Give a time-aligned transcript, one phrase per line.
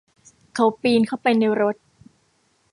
[0.55, 1.75] เขาปีนเข้าไปในรถ